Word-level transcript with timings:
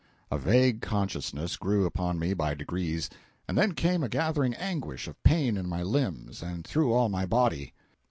A 0.31 0.37
vague 0.39 0.81
consciousness 0.81 1.57
grew 1.57 1.85
upon 1.85 2.17
me 2.17 2.33
by 2.33 2.55
degrees, 2.55 3.07
and 3.47 3.55
then 3.55 3.73
came 3.73 4.01
a 4.03 4.09
gathering 4.09 4.55
anguish 4.55 5.07
of 5.07 5.21
pain 5.21 5.57
in 5.57 5.69
my 5.69 5.83
limbs 5.83 6.41
and 6.41 6.65
through 6.65 6.91
all 6.91 7.07
my 7.07 7.27
body. 7.27 7.75